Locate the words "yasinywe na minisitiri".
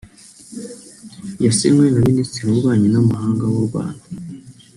1.45-2.43